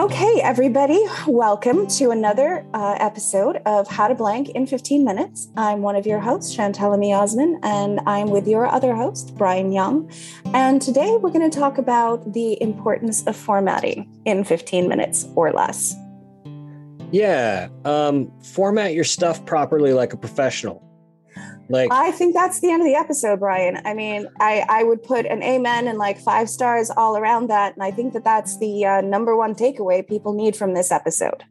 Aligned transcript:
Okay, 0.00 0.40
everybody, 0.42 0.98
welcome 1.26 1.86
to 1.88 2.08
another 2.08 2.64
uh, 2.72 2.96
episode 2.98 3.56
of 3.66 3.86
How 3.86 4.08
to 4.08 4.14
Blank 4.14 4.48
in 4.48 4.66
15 4.66 5.04
Minutes. 5.04 5.50
I'm 5.58 5.82
one 5.82 5.94
of 5.94 6.06
your 6.06 6.20
hosts, 6.20 6.54
Chantal 6.54 6.94
Osman, 7.12 7.60
and 7.62 8.00
I'm 8.06 8.30
with 8.30 8.48
your 8.48 8.66
other 8.66 8.94
host, 8.94 9.34
Brian 9.36 9.72
Young. 9.72 10.10
And 10.54 10.80
today 10.80 11.18
we're 11.20 11.28
going 11.28 11.48
to 11.50 11.54
talk 11.54 11.76
about 11.76 12.32
the 12.32 12.60
importance 12.62 13.26
of 13.26 13.36
formatting 13.36 14.10
in 14.24 14.42
15 14.42 14.88
minutes 14.88 15.28
or 15.34 15.52
less. 15.52 15.94
Yeah, 17.10 17.68
um, 17.84 18.32
format 18.42 18.94
your 18.94 19.04
stuff 19.04 19.44
properly 19.44 19.92
like 19.92 20.14
a 20.14 20.16
professional. 20.16 20.82
Like 21.70 21.92
I 21.92 22.10
think 22.10 22.34
that's 22.34 22.60
the 22.60 22.70
end 22.70 22.82
of 22.82 22.86
the 22.86 22.96
episode, 22.96 23.38
Brian. 23.38 23.80
I 23.84 23.94
mean, 23.94 24.26
I 24.40 24.66
I 24.68 24.82
would 24.82 25.04
put 25.04 25.24
an 25.24 25.40
amen 25.42 25.86
and 25.86 25.98
like 25.98 26.18
five 26.18 26.50
stars 26.50 26.90
all 26.90 27.16
around 27.16 27.48
that, 27.48 27.74
and 27.74 27.82
I 27.84 27.92
think 27.92 28.12
that 28.14 28.24
that's 28.24 28.58
the 28.58 28.84
uh, 28.84 29.00
number 29.02 29.36
one 29.36 29.54
takeaway 29.54 30.06
people 30.06 30.34
need 30.34 30.56
from 30.56 30.74
this 30.74 30.90
episode. 30.90 31.44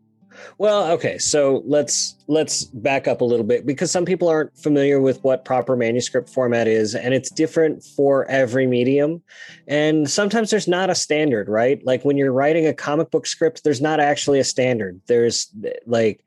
Well, 0.58 0.92
okay, 0.92 1.18
so 1.18 1.64
let's 1.66 2.16
let's 2.28 2.66
back 2.66 3.08
up 3.08 3.22
a 3.22 3.26
little 3.26 3.46
bit 3.46 3.66
because 3.66 3.92
some 3.92 4.04
people 4.04 4.28
aren't 4.28 4.58
familiar 4.58 5.00
with 5.00 5.24
what 5.24 5.46
proper 5.46 5.78
manuscript 5.78 6.30
format 6.30 6.68
is 6.68 6.96
and 6.96 7.14
it's 7.14 7.32
different 7.32 7.84
for 7.84 8.26
every 8.30 8.68
medium. 8.68 9.22
And 9.68 10.10
sometimes 10.10 10.50
there's 10.50 10.68
not 10.68 10.90
a 10.90 10.96
standard, 10.96 11.50
right? 11.50 11.84
Like 11.86 12.04
when 12.04 12.18
you're 12.18 12.32
writing 12.32 12.68
a 12.68 12.74
comic 12.74 13.10
book 13.12 13.26
script, 13.26 13.64
there's 13.64 13.82
not 13.82 14.00
actually 14.00 14.40
a 14.40 14.44
standard. 14.44 15.02
There's 15.08 15.54
like 15.86 16.24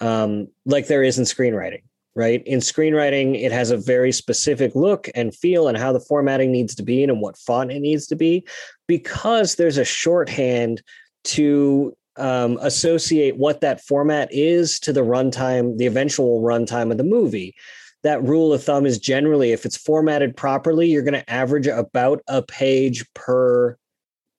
um 0.00 0.48
like 0.64 0.86
there 0.86 1.02
is 1.02 1.18
in 1.18 1.24
screenwriting 1.24 1.82
right? 2.18 2.42
In 2.46 2.58
screenwriting, 2.58 3.40
it 3.40 3.52
has 3.52 3.70
a 3.70 3.76
very 3.76 4.10
specific 4.10 4.74
look 4.74 5.08
and 5.14 5.32
feel 5.32 5.68
and 5.68 5.78
how 5.78 5.92
the 5.92 6.00
formatting 6.00 6.50
needs 6.50 6.74
to 6.74 6.82
be 6.82 7.04
and 7.04 7.20
what 7.20 7.38
font 7.38 7.70
it 7.70 7.78
needs 7.78 8.08
to 8.08 8.16
be 8.16 8.44
because 8.88 9.54
there's 9.54 9.78
a 9.78 9.84
shorthand 9.84 10.82
to 11.22 11.96
um, 12.16 12.58
associate 12.60 13.36
what 13.36 13.60
that 13.60 13.80
format 13.80 14.28
is 14.32 14.80
to 14.80 14.92
the 14.92 15.04
runtime, 15.04 15.78
the 15.78 15.86
eventual 15.86 16.42
runtime 16.42 16.90
of 16.90 16.98
the 16.98 17.04
movie. 17.04 17.54
That 18.02 18.20
rule 18.24 18.52
of 18.52 18.64
thumb 18.64 18.84
is 18.84 18.98
generally 18.98 19.52
if 19.52 19.64
it's 19.64 19.76
formatted 19.76 20.36
properly, 20.36 20.88
you're 20.88 21.02
going 21.02 21.14
to 21.14 21.30
average 21.30 21.68
about 21.68 22.20
a 22.26 22.42
page 22.42 23.06
per 23.14 23.78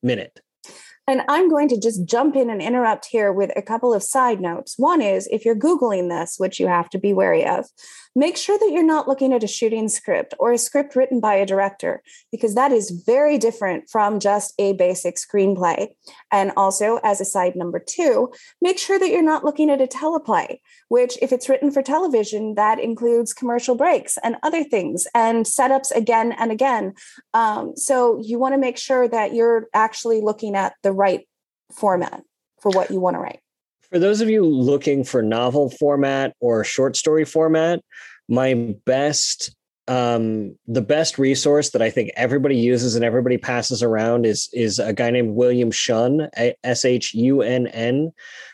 minute. 0.04 0.42
And 1.10 1.24
I'm 1.28 1.50
going 1.50 1.68
to 1.70 1.80
just 1.80 2.06
jump 2.06 2.36
in 2.36 2.52
and 2.52 2.62
interrupt 2.62 3.08
here 3.08 3.34
with 3.34 3.52
a 3.56 3.64
couple 3.64 3.96
of 3.96 4.04
side 4.04 4.40
notes. 4.40 4.76
One 4.78 5.02
is 5.02 5.28
if 5.32 5.44
you're 5.44 5.56
Googling 5.56 6.08
this, 6.08 6.36
which 6.38 6.60
you 6.60 6.68
have 6.68 6.88
to 6.92 7.00
be 7.00 7.14
wary 7.14 7.44
of, 7.44 7.66
make 8.16 8.38
sure 8.38 8.58
that 8.58 8.72
you're 8.72 8.84
not 8.84 9.08
looking 9.08 9.34
at 9.34 9.44
a 9.44 9.48
shooting 9.48 9.88
script 9.88 10.34
or 10.40 10.52
a 10.52 10.58
script 10.58 10.96
written 10.96 11.20
by 11.20 11.36
a 11.36 11.46
director, 11.46 12.02
because 12.32 12.56
that 12.56 12.72
is 12.72 13.04
very 13.06 13.38
different 13.38 13.90
from 13.90 14.20
just 14.20 14.54
a 14.60 14.74
basic 14.74 15.16
screenplay. 15.16 15.88
And 16.32 16.52
also, 16.58 17.00
as 17.04 17.22
a 17.22 17.26
side 17.26 17.56
number 17.56 17.80
two, 17.80 18.32
make 18.62 18.78
sure 18.78 19.00
that 19.00 19.10
you're 19.10 19.22
not 19.22 19.46
looking 19.46 19.70
at 19.70 19.82
a 19.82 19.88
teleplay, 19.88 20.60
which, 20.88 21.18
if 21.22 21.32
it's 21.32 21.50
written 21.50 21.72
for 21.72 21.82
television, 21.82 22.56
that 22.56 22.80
includes 22.80 23.34
commercial 23.34 23.76
breaks 23.76 24.18
and 24.24 24.38
other 24.44 24.64
things 24.64 25.08
and 25.14 25.46
setups 25.46 25.92
again 25.96 26.34
and 26.34 26.52
again. 26.52 26.94
Um, 27.34 27.74
so 27.76 28.20
you 28.22 28.40
want 28.40 28.54
to 28.54 28.60
make 28.60 28.78
sure 28.78 29.08
that 29.08 29.34
you're 29.34 29.68
actually 29.74 30.22
looking 30.22 30.56
at 30.56 30.74
the 30.84 30.92
right 30.92 31.28
format 31.72 32.22
for 32.62 32.72
what 32.72 32.92
you 32.92 33.00
want 33.00 33.16
to 33.16 33.20
write. 33.20 33.40
For 33.92 34.00
those 34.00 34.22
of 34.22 34.30
you 34.30 34.46
looking 34.46 35.04
for 35.04 35.22
novel 35.24 35.72
format 35.72 36.36
or 36.40 36.64
short 36.64 36.96
story 36.96 37.26
format, 37.26 37.82
my 38.28 38.76
best 38.86 39.56
um, 39.88 40.56
the 40.68 40.84
best 40.84 41.18
resource 41.18 41.72
that 41.72 41.82
I 41.82 41.90
think 41.90 42.12
everybody 42.16 42.56
uses 42.56 42.96
and 42.96 43.04
everybody 43.04 43.40
passes 43.40 43.82
around 43.82 44.28
is 44.28 44.48
is 44.54 44.78
a 44.78 44.94
guy 44.94 45.10
named 45.10 45.34
William 45.34 45.72
Shunn, 45.72 46.30
S 46.64 46.86
H 46.86 47.16
U 47.16 47.42
N 47.42 47.66
N, 47.68 48.12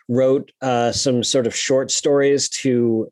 wrote 0.07 0.53
uh, 0.62 0.94
some 0.94 1.24
sort 1.24 1.45
of 1.45 1.53
short 1.53 1.91
stories 1.91 2.47
to 2.50 3.12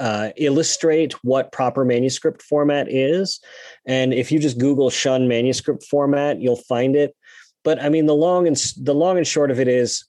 uh, 0.00 0.30
illustrate 0.36 1.12
what 1.22 1.52
proper 1.52 1.84
manuscript 1.84 2.42
format 2.42 2.88
is. 2.90 3.38
And 3.86 4.12
if 4.12 4.32
you 4.32 4.40
just 4.40 4.58
Google 4.58 4.90
Shunn 4.90 5.28
manuscript 5.28 5.84
format, 5.84 6.40
you'll 6.40 6.56
find 6.56 6.96
it. 6.96 7.14
But 7.62 7.80
I 7.80 7.90
mean, 7.90 8.06
the 8.06 8.14
long 8.14 8.48
and 8.48 8.56
the 8.78 8.94
long 8.94 9.18
and 9.18 9.26
short 9.26 9.52
of 9.52 9.60
it 9.60 9.68
is, 9.68 10.04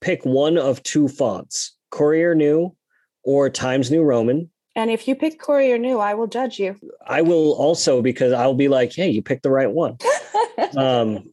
pick 0.00 0.24
one 0.24 0.58
of 0.58 0.82
two 0.82 1.08
fonts: 1.08 1.76
Courier 1.90 2.34
New 2.34 2.74
or 3.22 3.50
Times 3.50 3.90
New 3.90 4.02
Roman 4.02 4.50
and 4.76 4.90
if 4.90 5.08
you 5.08 5.14
pick 5.14 5.38
Courier 5.38 5.78
New, 5.78 5.98
I 5.98 6.14
will 6.14 6.26
judge 6.26 6.58
you. 6.58 6.76
I 7.06 7.22
will 7.22 7.52
also 7.52 8.02
because 8.02 8.32
I'll 8.32 8.54
be 8.54 8.68
like, 8.68 8.92
hey, 8.92 9.10
you 9.10 9.20
picked 9.20 9.42
the 9.42 9.50
right 9.50 9.70
one. 9.70 9.98
um, 10.76 11.32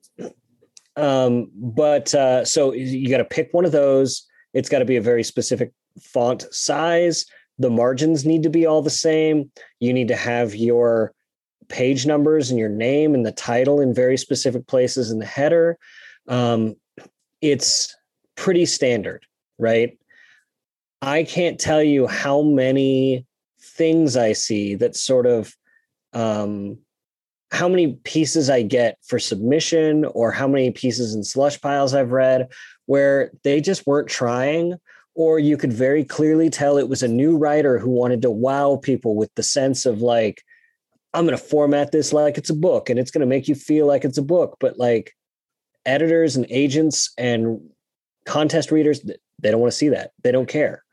um, 0.95 1.51
but 1.55 2.13
uh, 2.15 2.43
so 2.43 2.73
you 2.73 3.09
got 3.09 3.17
to 3.17 3.25
pick 3.25 3.49
one 3.51 3.65
of 3.65 3.71
those. 3.71 4.25
It's 4.53 4.69
got 4.69 4.79
to 4.79 4.85
be 4.85 4.97
a 4.97 5.01
very 5.01 5.23
specific 5.23 5.71
font 6.01 6.45
size. 6.51 7.25
The 7.59 7.69
margins 7.69 8.25
need 8.25 8.43
to 8.43 8.49
be 8.49 8.65
all 8.65 8.81
the 8.81 8.89
same. 8.89 9.51
You 9.79 9.93
need 9.93 10.07
to 10.07 10.15
have 10.15 10.55
your 10.55 11.13
page 11.69 12.05
numbers 12.05 12.49
and 12.49 12.59
your 12.59 12.69
name 12.69 13.13
and 13.13 13.25
the 13.25 13.31
title 13.31 13.79
in 13.79 13.93
very 13.93 14.17
specific 14.17 14.65
places 14.67 15.11
in 15.11 15.19
the 15.19 15.25
header. 15.25 15.77
Um, 16.27 16.75
it's 17.41 17.95
pretty 18.37 18.65
standard, 18.65 19.25
right? 19.59 19.97
I 21.01 21.23
can't 21.23 21.59
tell 21.59 21.83
you 21.83 22.07
how 22.07 22.41
many 22.41 23.25
things 23.59 24.15
I 24.15 24.33
see 24.33 24.75
that 24.75 24.95
sort 24.95 25.25
of 25.25 25.53
um, 26.13 26.77
how 27.51 27.67
many 27.67 27.93
pieces 28.03 28.49
I 28.49 28.61
get 28.61 28.97
for 29.05 29.19
submission 29.19 30.05
or 30.05 30.31
how 30.31 30.47
many 30.47 30.71
pieces 30.71 31.13
in 31.13 31.23
slush 31.23 31.59
piles 31.61 31.93
I've 31.93 32.11
read 32.11 32.49
where 32.85 33.31
they 33.43 33.61
just 33.61 33.85
weren't 33.85 34.09
trying, 34.09 34.75
or 35.15 35.39
you 35.39 35.57
could 35.57 35.73
very 35.73 36.03
clearly 36.03 36.49
tell 36.49 36.77
it 36.77 36.89
was 36.89 37.03
a 37.03 37.07
new 37.07 37.37
writer 37.37 37.79
who 37.79 37.89
wanted 37.89 38.21
to 38.21 38.31
wow 38.31 38.77
people 38.81 39.15
with 39.15 39.33
the 39.35 39.43
sense 39.43 39.85
of 39.85 40.01
like, 40.01 40.41
I'm 41.13 41.25
going 41.25 41.37
to 41.37 41.43
format 41.43 41.91
this 41.91 42.13
like 42.13 42.37
it's 42.37 42.49
a 42.49 42.55
book 42.55 42.89
and 42.89 42.99
it's 42.99 43.11
going 43.11 43.21
to 43.21 43.27
make 43.27 43.47
you 43.47 43.55
feel 43.55 43.87
like 43.87 44.05
it's 44.05 44.17
a 44.17 44.23
book. 44.23 44.57
But 44.59 44.77
like 44.77 45.13
editors 45.85 46.35
and 46.35 46.45
agents 46.49 47.11
and 47.17 47.61
contest 48.27 48.71
readers, 48.71 49.01
they 49.01 49.51
don't 49.51 49.59
want 49.59 49.71
to 49.71 49.77
see 49.77 49.89
that. 49.89 50.11
They 50.23 50.31
don't 50.31 50.47
care. 50.47 50.83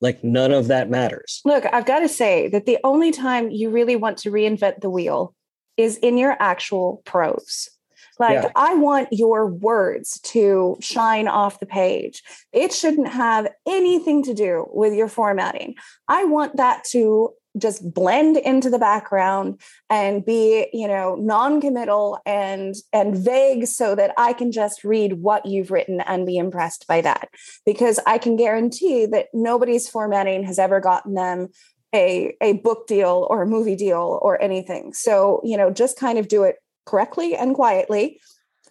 Like 0.00 0.24
none 0.24 0.52
of 0.52 0.68
that 0.68 0.90
matters. 0.90 1.40
Look, 1.44 1.64
I've 1.72 1.86
got 1.86 2.00
to 2.00 2.08
say 2.08 2.48
that 2.48 2.66
the 2.66 2.78
only 2.84 3.10
time 3.10 3.50
you 3.50 3.70
really 3.70 3.96
want 3.96 4.18
to 4.18 4.30
reinvent 4.30 4.80
the 4.80 4.90
wheel 4.90 5.34
is 5.76 5.96
in 5.98 6.18
your 6.18 6.36
actual 6.40 7.02
prose. 7.04 7.70
Like, 8.18 8.44
yeah. 8.44 8.50
I 8.54 8.74
want 8.74 9.08
your 9.10 9.46
words 9.46 10.20
to 10.20 10.76
shine 10.80 11.26
off 11.26 11.58
the 11.58 11.66
page. 11.66 12.22
It 12.52 12.72
shouldn't 12.72 13.08
have 13.08 13.48
anything 13.66 14.22
to 14.24 14.34
do 14.34 14.66
with 14.72 14.94
your 14.94 15.08
formatting. 15.08 15.74
I 16.06 16.24
want 16.24 16.56
that 16.56 16.84
to 16.90 17.32
just 17.56 17.94
blend 17.94 18.36
into 18.36 18.68
the 18.68 18.78
background 18.78 19.60
and 19.88 20.24
be 20.24 20.66
you 20.72 20.88
know 20.88 21.14
non-committal 21.16 22.18
and 22.26 22.74
and 22.92 23.16
vague 23.16 23.66
so 23.66 23.94
that 23.94 24.12
i 24.18 24.32
can 24.32 24.50
just 24.50 24.84
read 24.84 25.14
what 25.14 25.46
you've 25.46 25.70
written 25.70 26.00
and 26.02 26.26
be 26.26 26.36
impressed 26.36 26.86
by 26.86 27.00
that. 27.00 27.28
Because 27.64 28.00
i 28.06 28.18
can 28.18 28.36
guarantee 28.36 29.06
that 29.06 29.28
nobody's 29.32 29.88
formatting 29.88 30.44
has 30.44 30.58
ever 30.58 30.80
gotten 30.80 31.14
them 31.14 31.48
a 31.94 32.36
a 32.40 32.54
book 32.54 32.86
deal 32.86 33.26
or 33.30 33.42
a 33.42 33.46
movie 33.46 33.76
deal 33.76 34.18
or 34.22 34.40
anything. 34.42 34.92
So 34.92 35.40
you 35.44 35.56
know 35.56 35.70
just 35.70 35.98
kind 35.98 36.18
of 36.18 36.28
do 36.28 36.42
it 36.42 36.56
correctly 36.86 37.36
and 37.36 37.54
quietly 37.54 38.20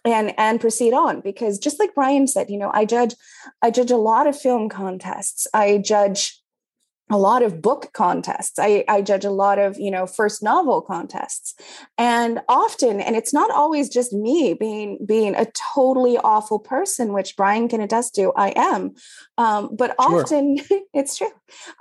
and 0.04 0.34
and 0.38 0.60
proceed 0.60 0.92
on. 0.92 1.20
Because 1.20 1.58
just 1.58 1.80
like 1.80 1.94
brian 1.94 2.26
said 2.26 2.50
you 2.50 2.58
know 2.58 2.70
i 2.74 2.84
judge 2.84 3.14
i 3.62 3.70
judge 3.70 3.90
a 3.90 3.96
lot 3.96 4.26
of 4.26 4.38
film 4.38 4.68
contests. 4.68 5.46
I 5.54 5.78
judge 5.78 6.38
a 7.14 7.18
lot 7.18 7.44
of 7.44 7.62
book 7.62 7.92
contests. 7.92 8.58
I, 8.58 8.84
I, 8.88 9.00
judge 9.00 9.24
a 9.24 9.30
lot 9.30 9.60
of, 9.60 9.78
you 9.78 9.88
know, 9.88 10.04
first 10.04 10.42
novel 10.42 10.82
contests. 10.82 11.54
And 11.96 12.40
often, 12.48 13.00
and 13.00 13.14
it's 13.14 13.32
not 13.32 13.52
always 13.52 13.88
just 13.88 14.12
me 14.12 14.52
being 14.52 14.98
being 15.06 15.36
a 15.36 15.46
totally 15.74 16.18
awful 16.18 16.58
person, 16.58 17.12
which 17.12 17.36
Brian 17.36 17.68
can 17.68 17.80
attest 17.80 18.16
to, 18.16 18.32
I 18.34 18.52
am. 18.56 18.94
Um, 19.38 19.76
but 19.76 19.94
sure. 20.00 20.22
often 20.22 20.58
it's 20.92 21.16
true. 21.16 21.30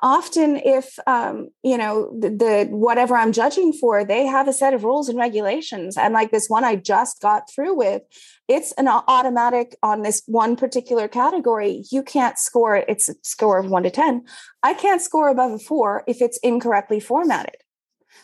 Often 0.04 0.58
if 0.58 1.00
um, 1.08 1.50
you 1.64 1.80
know, 1.80 2.16
the, 2.16 2.30
the 2.30 2.68
whatever 2.70 3.16
I'm 3.16 3.32
judging 3.32 3.74
for, 3.74 4.06
they 4.06 4.28
have 4.28 4.48
a 4.48 4.54
set 4.54 4.76
of 4.76 4.84
rules 4.84 5.10
and 5.10 5.18
regulations. 5.18 5.98
And 5.98 6.14
like 6.14 6.30
this 6.30 6.48
one 6.48 6.64
I 6.64 6.76
just 6.76 7.22
got 7.22 7.50
through 7.50 7.74
with, 7.74 8.04
it's 8.48 8.74
an 8.74 8.88
automatic 8.88 9.76
on 9.82 10.02
this 10.02 10.22
one 10.26 10.56
particular 10.56 11.08
category. 11.08 11.84
You 11.92 12.04
can't 12.04 12.38
score 12.38 12.76
it. 12.76 12.86
It's 12.88 13.10
a 13.10 13.16
score 13.24 13.58
of 13.58 13.70
one 13.70 13.84
to 13.84 13.90
10. 13.90 14.26
I 14.64 14.74
can't 14.74 15.02
score 15.02 15.30
above 15.30 15.52
a 15.52 15.60
four 15.60 16.04
if 16.08 16.22
it's 16.22 16.38
incorrectly 16.40 17.00
formatted. 17.00 17.56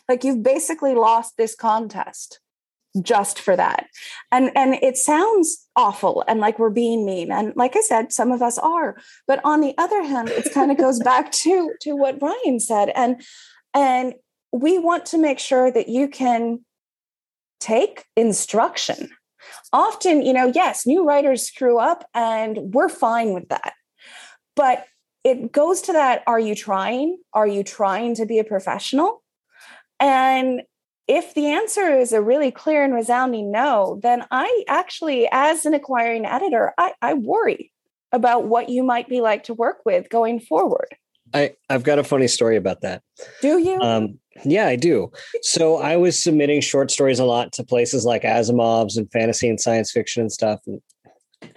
Like 0.08 0.24
you've 0.24 0.42
basically 0.42 0.94
lost 0.94 1.36
this 1.36 1.54
contest 1.54 2.40
just 3.00 3.40
for 3.40 3.56
that. 3.56 3.86
And 4.32 4.50
and 4.56 4.74
it 4.74 4.96
sounds 4.96 5.66
awful 5.76 6.24
and 6.26 6.40
like 6.40 6.58
we're 6.58 6.70
being 6.70 7.06
mean. 7.06 7.30
And 7.30 7.54
like 7.56 7.76
I 7.76 7.80
said, 7.80 8.12
some 8.12 8.32
of 8.32 8.42
us 8.42 8.58
are. 8.58 8.96
But 9.26 9.40
on 9.44 9.60
the 9.60 9.74
other 9.78 10.02
hand, 10.02 10.28
it 10.28 10.52
kind 10.52 10.70
of 10.70 10.76
goes 10.76 10.98
back 11.04 11.32
to 11.32 11.72
to 11.82 11.94
what 11.94 12.18
Brian 12.18 12.60
said. 12.60 12.90
And 12.94 13.22
and 13.74 14.14
we 14.52 14.78
want 14.78 15.06
to 15.06 15.18
make 15.18 15.38
sure 15.38 15.70
that 15.70 15.88
you 15.88 16.08
can 16.08 16.64
take 17.60 18.06
instruction 18.16 19.10
Often, 19.72 20.22
you 20.22 20.32
know, 20.32 20.52
yes, 20.54 20.86
new 20.86 21.04
writers 21.04 21.46
screw 21.46 21.78
up 21.78 22.04
and 22.14 22.58
we're 22.74 22.88
fine 22.88 23.32
with 23.32 23.48
that. 23.48 23.74
But 24.56 24.86
it 25.24 25.52
goes 25.52 25.82
to 25.82 25.92
that 25.92 26.22
are 26.26 26.40
you 26.40 26.54
trying? 26.54 27.18
Are 27.32 27.46
you 27.46 27.62
trying 27.62 28.14
to 28.16 28.26
be 28.26 28.38
a 28.38 28.44
professional? 28.44 29.22
And 29.98 30.62
if 31.06 31.34
the 31.34 31.46
answer 31.46 31.98
is 31.98 32.12
a 32.12 32.22
really 32.22 32.50
clear 32.50 32.84
and 32.84 32.94
resounding 32.94 33.50
no, 33.50 33.98
then 34.02 34.24
I 34.30 34.64
actually, 34.68 35.28
as 35.30 35.66
an 35.66 35.74
acquiring 35.74 36.24
editor, 36.24 36.72
I, 36.78 36.94
I 37.02 37.14
worry 37.14 37.72
about 38.12 38.44
what 38.44 38.68
you 38.68 38.82
might 38.82 39.08
be 39.08 39.20
like 39.20 39.44
to 39.44 39.54
work 39.54 39.78
with 39.84 40.08
going 40.08 40.40
forward. 40.40 40.96
I, 41.34 41.54
I've 41.68 41.84
got 41.84 41.98
a 41.98 42.04
funny 42.04 42.28
story 42.28 42.56
about 42.56 42.80
that. 42.80 43.02
Do 43.40 43.58
you? 43.58 43.80
Um, 43.80 44.18
yeah, 44.44 44.66
I 44.66 44.76
do. 44.76 45.10
So 45.42 45.76
I 45.78 45.96
was 45.96 46.22
submitting 46.22 46.60
short 46.60 46.90
stories 46.90 47.18
a 47.18 47.24
lot 47.24 47.52
to 47.54 47.64
places 47.64 48.04
like 48.04 48.22
Asimov's 48.22 48.96
and 48.96 49.10
fantasy 49.10 49.48
and 49.48 49.60
science 49.60 49.90
fiction 49.92 50.22
and 50.22 50.32
stuff. 50.32 50.60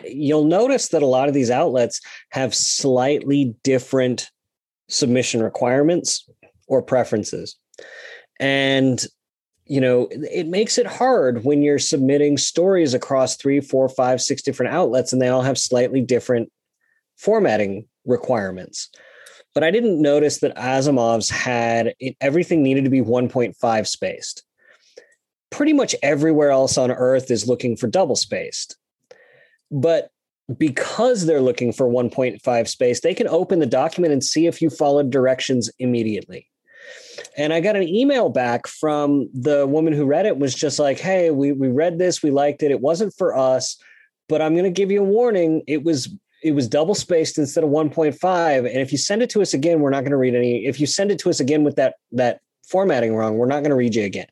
You'll 0.06 0.46
notice 0.46 0.90
that 0.90 1.04
a 1.04 1.08
lot 1.08 1.28
of 1.28 1.34
these 1.34 1.52
outlets 1.52 2.00
have 2.30 2.56
slightly 2.56 3.56
different 3.64 4.30
submission 4.88 5.42
requirements 5.42 6.28
or 6.68 6.82
preferences. 6.82 7.56
And 8.40 9.06
you 9.66 9.80
know 9.80 10.08
it 10.12 10.48
makes 10.48 10.78
it 10.78 10.86
hard 10.86 11.46
when 11.46 11.62
you're 11.62 11.80
submitting 11.80 12.38
stories 12.38 12.94
across 12.94 13.38
three 13.38 13.62
four 13.62 13.88
five 13.88 14.22
six 14.22 14.42
different 14.42 14.74
outlets 14.74 15.14
and 15.14 15.22
they 15.22 15.30
all 15.30 15.42
have 15.42 15.58
slightly 15.58 16.02
different 16.02 16.52
formatting 17.16 17.88
requirements 18.06 18.90
but 19.54 19.64
i 19.64 19.72
didn't 19.72 20.02
notice 20.02 20.40
that 20.40 20.56
asimov's 20.56 21.30
had 21.30 21.94
it, 22.00 22.16
everything 22.22 22.64
needed 22.64 22.84
to 22.84 22.90
be 22.90 23.02
1.5 23.02 23.88
spaced 23.88 24.44
pretty 25.50 25.74
much 25.74 25.96
everywhere 26.02 26.52
else 26.52 26.78
on 26.78 26.92
earth 26.92 27.30
is 27.30 27.48
looking 27.48 27.76
for 27.76 27.88
double 27.88 28.16
spaced 28.16 28.78
but 29.72 30.10
because 30.58 31.26
they're 31.26 31.42
looking 31.42 31.72
for 31.72 31.88
1.5 31.88 32.68
space 32.68 33.00
they 33.02 33.14
can 33.14 33.28
open 33.28 33.60
the 33.60 33.66
document 33.66 34.14
and 34.14 34.24
see 34.24 34.48
if 34.48 34.62
you 34.62 34.70
followed 34.70 35.10
directions 35.10 35.70
immediately 35.80 36.48
and 37.38 37.54
I 37.54 37.60
got 37.60 37.76
an 37.76 37.88
email 37.88 38.30
back 38.30 38.68
from 38.68 39.30
the 39.34 39.66
woman 39.66 39.94
who 39.94 40.06
read 40.06 40.26
it 40.26 40.38
was 40.38 40.54
just 40.54 40.80
like, 40.80 41.00
"Hey, 41.00 41.32
we 41.32 41.52
we 41.52 41.68
read 41.68 41.98
this, 41.98 42.22
we 42.22 42.32
liked 42.32 42.64
it. 42.64 42.72
It 42.72 42.82
wasn't 42.82 43.14
for 43.18 43.38
us, 43.38 43.78
but 44.30 44.42
I'm 44.42 44.54
going 44.54 44.66
to 44.66 44.70
give 44.70 44.92
you 44.92 45.02
a 45.02 45.08
warning. 45.08 45.64
It 45.68 45.84
was 45.84 46.10
it 46.44 46.54
was 46.54 46.68
double 46.68 46.96
spaced 46.96 47.38
instead 47.38 47.64
of 47.64 47.70
1.5, 47.70 48.58
and 48.58 48.68
if 48.68 48.92
you 48.92 48.98
send 48.98 49.22
it 49.22 49.30
to 49.32 49.42
us 49.42 49.54
again, 49.54 49.80
we're 49.80 49.90
not 49.90 50.02
going 50.02 50.12
to 50.12 50.18
read 50.18 50.36
any. 50.36 50.66
If 50.66 50.80
you 50.80 50.86
send 50.86 51.12
it 51.12 51.20
to 51.20 51.30
us 51.30 51.40
again 51.40 51.64
with 51.64 51.76
that 51.78 51.96
that 52.12 52.42
formatting 52.68 53.16
wrong, 53.16 53.38
we're 53.38 53.48
not 53.48 53.62
going 53.62 53.70
to 53.70 53.76
read 53.76 53.96
you 53.96 54.04
again." 54.04 54.28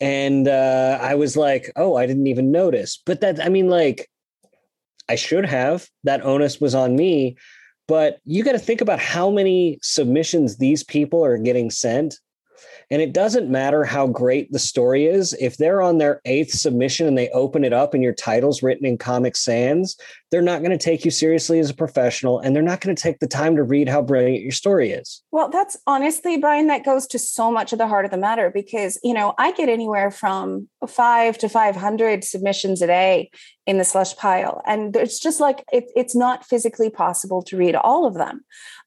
And 0.00 0.48
uh, 0.48 0.98
I 1.00 1.14
was 1.14 1.36
like, 1.36 1.70
"Oh, 1.76 1.96
I 1.96 2.06
didn't 2.06 2.26
even 2.26 2.52
notice." 2.52 3.00
But 3.04 3.20
that 3.20 3.44
I 3.44 3.48
mean, 3.48 3.68
like, 3.68 4.08
I 5.08 5.16
should 5.16 5.44
have. 5.44 5.88
That 6.04 6.24
onus 6.24 6.60
was 6.60 6.74
on 6.74 6.96
me 6.96 7.36
but 7.86 8.20
you 8.24 8.42
got 8.42 8.52
to 8.52 8.58
think 8.58 8.80
about 8.80 8.98
how 8.98 9.30
many 9.30 9.78
submissions 9.82 10.56
these 10.56 10.82
people 10.82 11.24
are 11.24 11.36
getting 11.36 11.70
sent 11.70 12.18
and 12.90 13.00
it 13.00 13.12
doesn't 13.12 13.50
matter 13.50 13.84
how 13.84 14.06
great 14.06 14.50
the 14.52 14.58
story 14.58 15.06
is. 15.06 15.32
If 15.40 15.56
they're 15.56 15.82
on 15.82 15.98
their 15.98 16.20
eighth 16.24 16.52
submission 16.52 17.06
and 17.06 17.16
they 17.16 17.28
open 17.30 17.64
it 17.64 17.72
up 17.72 17.94
and 17.94 18.02
your 18.02 18.12
title's 18.12 18.62
written 18.62 18.86
in 18.86 18.98
Comic 18.98 19.36
Sans, 19.36 19.96
they're 20.30 20.42
not 20.42 20.60
going 20.60 20.76
to 20.76 20.84
take 20.84 21.04
you 21.04 21.10
seriously 21.10 21.58
as 21.60 21.70
a 21.70 21.74
professional 21.74 22.40
and 22.40 22.54
they're 22.54 22.62
not 22.62 22.80
going 22.80 22.94
to 22.94 23.02
take 23.02 23.20
the 23.20 23.26
time 23.26 23.56
to 23.56 23.62
read 23.62 23.88
how 23.88 24.02
brilliant 24.02 24.42
your 24.42 24.52
story 24.52 24.90
is. 24.90 25.22
Well, 25.30 25.48
that's 25.48 25.76
honestly, 25.86 26.38
Brian, 26.38 26.66
that 26.66 26.84
goes 26.84 27.06
to 27.08 27.18
so 27.18 27.50
much 27.50 27.72
of 27.72 27.78
the 27.78 27.86
heart 27.86 28.04
of 28.04 28.10
the 28.10 28.16
matter 28.16 28.50
because, 28.50 28.98
you 29.04 29.14
know, 29.14 29.34
I 29.38 29.52
get 29.52 29.68
anywhere 29.68 30.10
from 30.10 30.68
five 30.88 31.38
to 31.38 31.48
500 31.48 32.24
submissions 32.24 32.82
a 32.82 32.86
day 32.86 33.30
in 33.66 33.78
the 33.78 33.84
slush 33.84 34.16
pile. 34.16 34.60
And 34.66 34.94
it's 34.96 35.18
just 35.18 35.40
like, 35.40 35.64
it, 35.72 35.84
it's 35.96 36.14
not 36.14 36.44
physically 36.44 36.90
possible 36.90 37.42
to 37.42 37.56
read 37.56 37.76
all 37.76 38.06
of 38.06 38.14
them. 38.14 38.44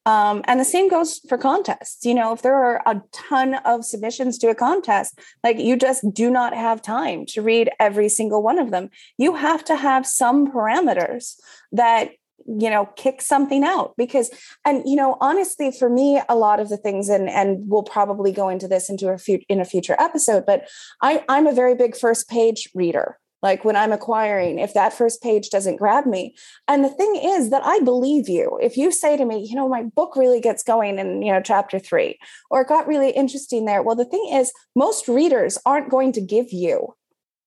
Um, 0.08 0.42
and 0.46 0.58
the 0.58 0.66
same 0.66 0.90
goes 0.90 1.20
for 1.28 1.38
contests. 1.38 2.06
You 2.06 2.14
know, 2.14 2.32
if 2.32 2.42
there 2.42 2.56
are 2.56 2.82
a 2.86 3.02
ton 3.12 3.56
of 3.66 3.84
submissions 3.84 4.38
to 4.38 4.48
a 4.48 4.56
contest, 4.56 5.20
like 5.44 5.60
you 5.60 5.76
just 5.76 6.06
do 6.14 6.30
not 6.30 6.54
have 6.54 6.82
time 6.82 7.26
to 7.28 7.42
read 7.42 7.70
every 7.78 8.08
single 8.08 8.42
one 8.42 8.58
of 8.58 8.72
them. 8.72 8.90
You 9.18 9.36
have 9.36 9.66
to 9.66 9.76
have 9.76 10.08
some 10.08 10.50
parameters 10.50 11.34
that 11.74 12.12
you 12.46 12.70
know 12.70 12.86
kick 12.96 13.22
something 13.22 13.66
out 13.66 13.94
because 13.98 14.30
and 14.64 14.82
you 14.86 14.96
know 14.96 15.18
honestly 15.20 15.70
for 15.70 15.90
me 15.90 16.22
a 16.30 16.36
lot 16.36 16.62
of 16.62 16.70
the 16.70 16.78
things 16.78 17.10
and 17.10 17.30
and 17.30 17.60
we'll 17.68 17.84
probably 17.84 18.32
go 18.32 18.48
into 18.48 18.70
this 18.70 18.90
into 18.90 19.10
a 19.10 19.18
few 19.18 19.42
in 19.50 19.60
a 19.60 19.66
future 19.66 19.98
episode 20.00 20.46
but 20.46 20.70
i 21.02 21.26
i'm 21.28 21.46
a 21.46 21.52
very 21.52 21.76
big 21.76 21.98
first 21.98 22.30
page 22.30 22.70
reader 22.74 23.18
like 23.48 23.64
when 23.64 23.78
I'm 23.78 23.94
acquiring, 23.94 24.60
if 24.60 24.74
that 24.74 24.94
first 24.94 25.24
page 25.24 25.50
doesn't 25.50 25.78
grab 25.78 26.06
me. 26.06 26.36
And 26.68 26.84
the 26.84 26.90
thing 26.90 27.16
is 27.16 27.50
that 27.50 27.66
I 27.66 27.80
believe 27.80 28.28
you. 28.28 28.60
If 28.62 28.76
you 28.76 28.92
say 28.92 29.16
to 29.16 29.24
me, 29.24 29.48
you 29.50 29.56
know, 29.56 29.70
my 29.70 29.84
book 29.84 30.18
really 30.18 30.42
gets 30.42 30.64
going 30.64 31.00
in, 31.00 31.22
you 31.22 31.32
know, 31.32 31.42
chapter 31.42 31.80
three, 31.80 32.20
or 32.50 32.62
it 32.62 32.68
got 32.68 32.88
really 32.88 33.12
interesting 33.12 33.64
there. 33.64 33.82
Well, 33.82 33.96
the 33.96 34.04
thing 34.04 34.30
is, 34.34 34.52
most 34.76 35.08
readers 35.08 35.58
aren't 35.66 35.90
going 35.90 36.12
to 36.12 36.22
give 36.22 36.52
you 36.52 36.94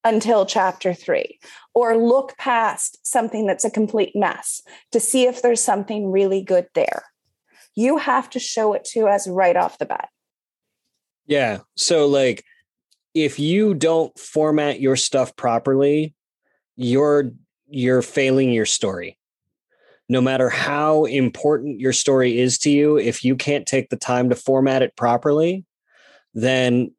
until 0.02 0.47
chapter 0.47 0.94
three 0.94 1.38
or 1.75 1.99
look 1.99 2.35
past 2.38 3.06
something 3.06 3.46
that's 3.46 3.67
a 3.67 3.70
complete 3.70 4.17
mess 4.17 4.62
to 4.93 5.00
see 5.00 5.26
if 5.26 5.43
there's 5.43 5.62
something 5.62 6.11
really 6.11 6.41
good 6.41 6.67
there. 6.75 7.05
You 7.75 7.99
have 7.99 8.31
to 8.31 8.38
show 8.38 8.73
it 8.73 8.85
to 8.93 9.06
us 9.06 9.29
right 9.29 9.55
off 9.55 9.76
the 9.76 9.85
bat. 9.85 10.08
Yeah. 11.26 11.58
So, 11.76 12.06
like, 12.06 12.43
if 13.15 13.39
you 13.39 13.75
don't 13.75 14.17
format 14.19 14.81
your 14.81 14.97
stuff 14.97 15.35
properly, 15.37 16.15
you're 16.77 17.33
you're 17.69 18.03
failing 18.03 18.51
your 18.51 18.67
story. 18.67 19.19
No 20.09 20.21
matter 20.21 20.49
how 20.49 21.05
important 21.05 21.79
your 21.79 21.93
story 21.93 22.39
is 22.39 22.59
to 22.59 22.71
you, 22.71 22.99
if 22.99 23.25
you 23.25 23.37
can't 23.37 23.67
take 23.67 23.91
the 23.91 23.97
time 23.97 24.31
to 24.31 24.35
format 24.35 24.83
it 24.83 24.97
properly, 24.97 25.65
then 26.35 26.93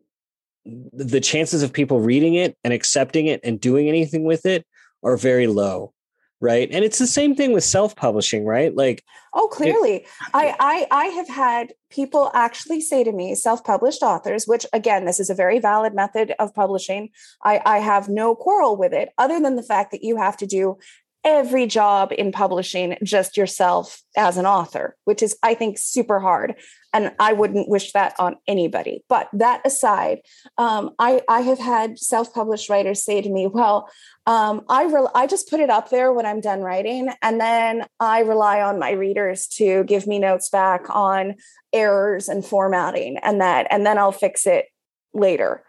the 0.65 1.19
chances 1.19 1.63
of 1.63 1.73
people 1.73 1.99
reading 1.99 2.35
it 2.35 2.55
and 2.63 2.73
accepting 2.73 3.27
it 3.27 3.41
and 3.43 3.59
doing 3.59 3.89
anything 3.89 4.23
with 4.23 4.45
it 4.45 4.65
are 5.03 5.17
very 5.17 5.47
low 5.47 5.93
right? 6.41 6.69
And 6.71 6.83
it's 6.83 6.99
the 6.99 7.07
same 7.07 7.35
thing 7.35 7.53
with 7.53 7.63
self-publishing 7.63 8.45
right? 8.45 8.75
Like 8.75 9.03
oh 9.33 9.47
clearly. 9.47 9.97
It, 9.97 10.07
I, 10.33 10.55
I 10.59 10.87
i 10.91 11.05
have 11.05 11.29
had 11.29 11.73
people 11.89 12.31
actually 12.33 12.81
say 12.81 13.03
to 13.03 13.11
me 13.11 13.35
self-published 13.35 14.01
authors 14.01 14.45
which 14.45 14.65
again 14.73 15.05
this 15.05 15.19
is 15.19 15.29
a 15.29 15.35
very 15.35 15.59
valid 15.59 15.93
method 15.93 16.33
of 16.39 16.53
publishing. 16.53 17.09
I 17.43 17.61
i 17.65 17.77
have 17.79 18.09
no 18.09 18.35
quarrel 18.35 18.75
with 18.75 18.93
it 18.93 19.09
other 19.17 19.39
than 19.39 19.55
the 19.55 19.63
fact 19.63 19.91
that 19.91 20.03
you 20.03 20.17
have 20.17 20.35
to 20.37 20.47
do 20.47 20.77
every 21.23 21.67
job 21.67 22.11
in 22.17 22.31
publishing 22.31 22.97
just 23.03 23.37
yourself 23.37 24.01
as 24.17 24.37
an 24.37 24.45
author 24.45 24.95
which 25.05 25.21
is 25.21 25.37
i 25.43 25.53
think 25.53 25.77
super 25.77 26.19
hard 26.19 26.55
and 26.93 27.13
I 27.19 27.33
wouldn't 27.33 27.69
wish 27.69 27.93
that 27.93 28.13
on 28.19 28.35
anybody. 28.47 29.03
But 29.07 29.29
that 29.33 29.61
aside, 29.65 30.19
um, 30.57 30.91
I, 30.99 31.21
I 31.29 31.41
have 31.41 31.59
had 31.59 31.97
self-published 31.97 32.69
writers 32.69 33.03
say 33.03 33.21
to 33.21 33.29
me, 33.29 33.47
"Well, 33.47 33.89
um, 34.25 34.63
I 34.69 34.83
re- 34.85 35.07
I 35.15 35.27
just 35.27 35.49
put 35.49 35.59
it 35.59 35.69
up 35.69 35.89
there 35.89 36.11
when 36.11 36.25
I'm 36.25 36.41
done 36.41 36.61
writing, 36.61 37.09
and 37.21 37.39
then 37.39 37.85
I 37.99 38.19
rely 38.21 38.61
on 38.61 38.79
my 38.79 38.91
readers 38.91 39.47
to 39.57 39.83
give 39.85 40.07
me 40.07 40.19
notes 40.19 40.49
back 40.49 40.83
on 40.89 41.35
errors 41.73 42.27
and 42.27 42.45
formatting, 42.45 43.17
and 43.17 43.39
that, 43.41 43.67
and 43.69 43.85
then 43.85 43.97
I'll 43.97 44.11
fix 44.11 44.45
it 44.45 44.65
later." 45.13 45.63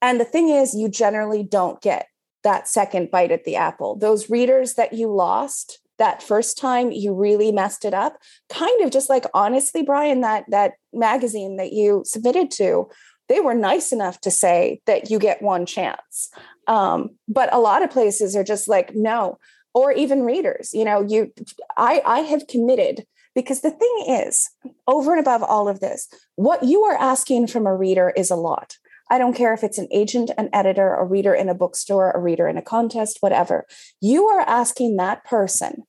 And 0.00 0.20
the 0.20 0.24
thing 0.24 0.48
is, 0.48 0.74
you 0.74 0.88
generally 0.88 1.42
don't 1.42 1.80
get 1.80 2.06
that 2.48 2.66
second 2.66 3.10
bite 3.10 3.30
at 3.30 3.44
the 3.44 3.56
apple. 3.56 3.96
Those 3.96 4.30
readers 4.30 4.74
that 4.74 4.92
you 4.94 5.12
lost 5.12 5.80
that 5.98 6.22
first 6.22 6.56
time 6.56 6.92
you 6.92 7.12
really 7.12 7.50
messed 7.50 7.84
it 7.84 7.92
up 7.92 8.18
kind 8.48 8.84
of 8.84 8.92
just 8.92 9.10
like 9.10 9.24
honestly 9.34 9.82
brian 9.82 10.20
that 10.20 10.44
that 10.48 10.74
magazine 10.92 11.56
that 11.56 11.72
you 11.72 12.04
submitted 12.06 12.52
to 12.52 12.88
they 13.28 13.40
were 13.40 13.54
nice 13.54 13.92
enough 13.92 14.20
to 14.22 14.30
say 14.30 14.80
that 14.86 15.10
you 15.10 15.18
get 15.18 15.42
one 15.42 15.66
chance. 15.66 16.30
Um, 16.66 17.10
but 17.28 17.52
a 17.52 17.60
lot 17.60 17.82
of 17.82 17.90
places 17.90 18.34
are 18.34 18.44
just 18.44 18.68
like 18.68 18.94
no. 18.94 19.38
Or 19.74 19.92
even 19.92 20.22
readers 20.22 20.70
you 20.72 20.84
know 20.84 21.04
you 21.06 21.32
i 21.76 22.02
i 22.04 22.20
have 22.20 22.48
committed 22.48 23.06
because 23.34 23.60
the 23.60 23.70
thing 23.70 24.04
is 24.08 24.50
over 24.88 25.12
and 25.12 25.20
above 25.20 25.42
all 25.42 25.68
of 25.68 25.78
this 25.78 26.08
what 26.34 26.64
you 26.64 26.82
are 26.82 26.96
asking 26.96 27.46
from 27.46 27.66
a 27.66 27.76
reader 27.76 28.12
is 28.16 28.30
a 28.30 28.34
lot 28.34 28.77
I 29.10 29.18
don't 29.18 29.34
care 29.34 29.54
if 29.54 29.64
it's 29.64 29.78
an 29.78 29.88
agent, 29.90 30.30
an 30.36 30.50
editor, 30.52 30.94
a 30.94 31.04
reader 31.04 31.34
in 31.34 31.48
a 31.48 31.54
bookstore, 31.54 32.10
a 32.10 32.20
reader 32.20 32.46
in 32.46 32.58
a 32.58 32.62
contest, 32.62 33.18
whatever. 33.20 33.66
You 34.00 34.26
are 34.26 34.40
asking 34.40 34.96
that 34.96 35.24
person 35.24 35.84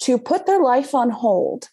to 0.00 0.18
put 0.18 0.46
their 0.46 0.60
life 0.60 0.94
on 0.94 1.10
hold 1.10 1.70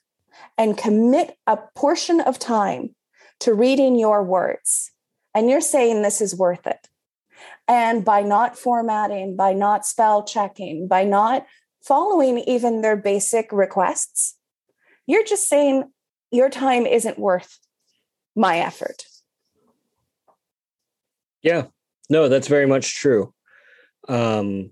and 0.57 0.77
commit 0.77 1.37
a 1.47 1.57
portion 1.75 2.21
of 2.21 2.39
time 2.39 2.95
to 3.41 3.53
reading 3.53 3.97
your 3.97 4.23
words. 4.23 4.91
And 5.33 5.49
you're 5.49 5.61
saying 5.61 6.01
this 6.01 6.21
is 6.21 6.35
worth 6.35 6.67
it. 6.67 6.87
And 7.67 8.05
by 8.05 8.21
not 8.21 8.57
formatting, 8.57 9.35
by 9.35 9.53
not 9.53 9.85
spell 9.85 10.23
checking, 10.23 10.87
by 10.87 11.03
not 11.03 11.45
following 11.81 12.39
even 12.39 12.81
their 12.81 12.97
basic 12.97 13.51
requests, 13.51 14.37
you're 15.07 15.25
just 15.25 15.47
saying 15.47 15.91
your 16.31 16.49
time 16.49 16.85
isn't 16.85 17.19
worth 17.19 17.59
my 18.35 18.59
effort. 18.59 19.03
Yeah, 21.43 21.67
no, 22.09 22.29
that's 22.29 22.47
very 22.47 22.67
much 22.67 22.95
true. 22.95 23.33
um, 24.07 24.71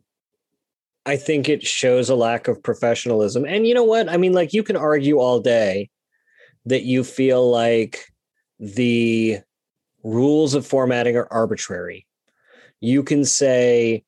I 1.05 1.15
think 1.17 1.49
it 1.49 1.65
shows 1.65 2.09
a 2.09 2.15
lack 2.15 2.47
of 2.47 2.61
professionalism. 2.61 3.45
And 3.45 3.65
you 3.65 3.73
know 3.73 3.83
what? 3.83 4.09
I 4.09 4.17
mean, 4.17 4.33
like 4.33 4.53
you 4.53 4.63
can 4.63 4.75
argue 4.75 5.17
all 5.19 5.39
day 5.39 5.89
that 6.65 6.83
you 6.83 7.03
feel 7.03 7.49
like 7.49 8.05
the 8.59 9.39
rules 10.03 10.53
of 10.53 10.67
formatting 10.67 11.15
are 11.15 11.27
arbitrary. 11.31 12.05
You 12.81 13.01
can 13.03 13.25
say 13.25 14.03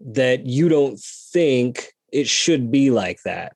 that 0.00 0.46
you 0.46 0.68
don't 0.68 0.98
think 1.00 1.92
it 2.12 2.26
should 2.26 2.70
be 2.70 2.90
like 2.90 3.20
that. 3.24 3.54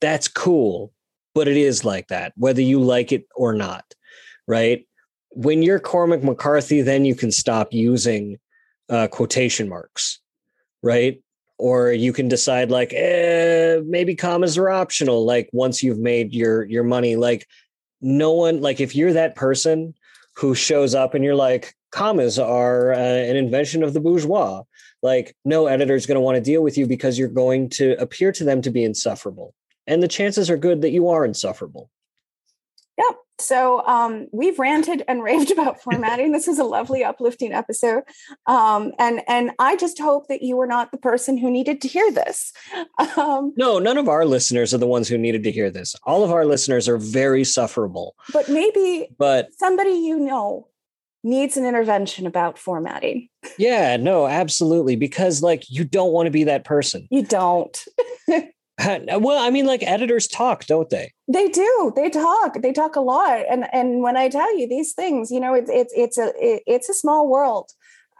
That's 0.00 0.28
cool, 0.28 0.92
but 1.34 1.48
it 1.48 1.56
is 1.56 1.84
like 1.84 2.08
that, 2.08 2.32
whether 2.36 2.62
you 2.62 2.80
like 2.80 3.12
it 3.12 3.26
or 3.34 3.54
not, 3.54 3.84
right? 4.46 4.86
When 5.30 5.62
you're 5.62 5.78
Cormac 5.78 6.22
McCarthy, 6.22 6.82
then 6.82 7.04
you 7.04 7.14
can 7.14 7.30
stop 7.30 7.72
using 7.72 8.38
uh, 8.88 9.06
quotation 9.08 9.68
marks, 9.68 10.20
right? 10.82 11.22
Or 11.58 11.92
you 11.92 12.12
can 12.12 12.28
decide 12.28 12.70
like, 12.70 12.92
eh, 12.92 13.80
maybe 13.84 14.16
commas 14.16 14.58
are 14.58 14.70
optional. 14.70 15.24
Like 15.24 15.48
once 15.52 15.82
you've 15.82 15.98
made 15.98 16.32
your 16.34 16.64
your 16.64 16.84
money, 16.84 17.16
like 17.16 17.46
no 18.00 18.32
one, 18.32 18.60
like 18.60 18.80
if 18.80 18.96
you're 18.96 19.12
that 19.12 19.36
person 19.36 19.94
who 20.36 20.54
shows 20.54 20.94
up 20.94 21.14
and 21.14 21.22
you're 21.22 21.34
like, 21.34 21.74
commas 21.90 22.38
are 22.38 22.92
uh, 22.92 22.98
an 22.98 23.36
invention 23.36 23.82
of 23.82 23.92
the 23.92 24.00
bourgeois, 24.00 24.62
like 25.02 25.36
no 25.44 25.66
editor 25.66 25.94
is 25.94 26.06
going 26.06 26.16
to 26.16 26.20
want 26.20 26.36
to 26.36 26.40
deal 26.40 26.62
with 26.62 26.78
you 26.78 26.86
because 26.86 27.18
you're 27.18 27.28
going 27.28 27.68
to 27.68 28.00
appear 28.00 28.32
to 28.32 28.44
them 28.44 28.62
to 28.62 28.70
be 28.70 28.84
insufferable, 28.84 29.54
and 29.86 30.02
the 30.02 30.08
chances 30.08 30.50
are 30.50 30.56
good 30.56 30.82
that 30.82 30.90
you 30.90 31.08
are 31.08 31.24
insufferable. 31.24 31.90
Yep. 32.98 33.16
So 33.40 33.84
um, 33.86 34.28
we've 34.32 34.58
ranted 34.58 35.02
and 35.08 35.22
raved 35.30 35.50
about 35.50 35.80
formatting. 35.82 36.32
this 36.32 36.48
is 36.48 36.58
a 36.58 36.64
lovely, 36.64 37.02
uplifting 37.02 37.52
episode, 37.52 38.02
um, 38.46 38.92
and 38.98 39.22
and 39.26 39.52
I 39.58 39.76
just 39.76 39.98
hope 39.98 40.28
that 40.28 40.42
you 40.42 40.56
were 40.56 40.66
not 40.66 40.92
the 40.92 40.98
person 40.98 41.38
who 41.38 41.50
needed 41.50 41.80
to 41.82 41.88
hear 41.88 42.10
this. 42.12 42.52
Um, 43.16 43.54
no, 43.56 43.78
none 43.78 43.96
of 43.98 44.08
our 44.08 44.24
listeners 44.24 44.72
are 44.72 44.78
the 44.78 44.86
ones 44.86 45.08
who 45.08 45.18
needed 45.18 45.42
to 45.44 45.50
hear 45.50 45.70
this. 45.70 45.94
All 46.04 46.22
of 46.22 46.30
our 46.30 46.44
listeners 46.44 46.88
are 46.88 46.98
very 46.98 47.44
sufferable. 47.44 48.14
But 48.32 48.48
maybe, 48.48 49.08
but 49.18 49.48
somebody 49.58 49.90
you 49.90 50.18
know 50.18 50.68
needs 51.24 51.56
an 51.56 51.64
intervention 51.64 52.26
about 52.26 52.58
formatting. 52.58 53.28
Yeah, 53.58 53.96
no, 53.96 54.26
absolutely, 54.26 54.96
because 54.96 55.42
like 55.42 55.70
you 55.70 55.84
don't 55.84 56.12
want 56.12 56.26
to 56.26 56.30
be 56.30 56.44
that 56.44 56.64
person. 56.64 57.08
You 57.10 57.22
don't. 57.22 57.84
well 59.20 59.38
i 59.44 59.50
mean 59.50 59.66
like 59.66 59.82
editors 59.82 60.26
talk 60.26 60.66
don't 60.66 60.90
they? 60.90 61.12
They 61.28 61.48
do. 61.48 61.92
They 61.94 62.10
talk. 62.10 62.60
They 62.60 62.72
talk 62.72 62.96
a 62.96 63.00
lot. 63.00 63.42
And 63.48 63.66
and 63.72 64.02
when 64.02 64.16
i 64.16 64.28
tell 64.28 64.56
you 64.58 64.68
these 64.68 64.92
things 64.92 65.30
you 65.30 65.40
know 65.40 65.54
it's 65.54 65.70
it's 65.70 65.92
it's 65.96 66.18
a 66.18 66.32
it's 66.66 66.88
a 66.88 66.94
small 66.94 67.28
world. 67.28 67.70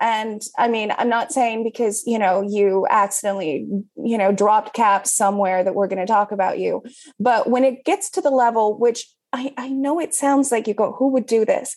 And 0.01 0.41
i 0.59 0.69
mean 0.69 0.93
i'm 0.97 1.09
not 1.09 1.33
saying 1.33 1.65
because 1.65 2.05
you 2.07 2.19
know 2.19 2.43
you 2.43 2.87
accidentally 2.89 3.67
you 3.97 4.19
know 4.19 4.33
dropped 4.33 4.75
caps 4.75 5.13
somewhere 5.13 5.63
that 5.63 5.75
we're 5.75 5.89
going 5.89 6.07
to 6.07 6.07
talk 6.07 6.33
about 6.33 6.59
you. 6.59 6.83
But 7.19 7.51
when 7.51 7.65
it 7.65 7.85
gets 7.85 8.11
to 8.11 8.21
the 8.21 8.31
level 8.31 8.79
which 8.79 9.07
i 9.33 9.53
i 9.57 9.69
know 9.69 10.01
it 10.01 10.15
sounds 10.15 10.51
like 10.53 10.67
you 10.67 10.75
go 10.75 10.93
who 10.93 11.09
would 11.09 11.27
do 11.27 11.45
this? 11.45 11.77